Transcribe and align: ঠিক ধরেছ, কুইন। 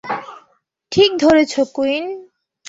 ঠিক 0.91 1.11
ধরেছ, 1.19 1.53
কুইন। 1.73 2.05